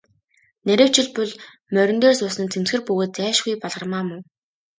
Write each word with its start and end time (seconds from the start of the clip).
Нарийвчилбал, 0.65 1.31
морин 1.73 1.97
дээр 2.01 2.15
суусан 2.17 2.43
нь 2.45 2.51
цэмцгэр 2.53 2.81
бөгөөд 2.87 3.11
зайлшгүй 3.17 3.55
Балгармаа 3.61 4.03
мөн. 4.07 4.21